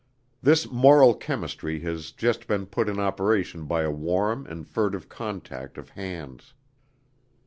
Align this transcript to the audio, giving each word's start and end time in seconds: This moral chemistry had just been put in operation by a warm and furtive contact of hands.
This 0.41 0.67
moral 0.67 1.13
chemistry 1.13 1.81
had 1.81 1.99
just 2.17 2.47
been 2.47 2.65
put 2.65 2.89
in 2.89 2.99
operation 2.99 3.65
by 3.65 3.83
a 3.83 3.91
warm 3.91 4.47
and 4.47 4.67
furtive 4.67 5.09
contact 5.09 5.77
of 5.77 5.89
hands. 5.89 6.55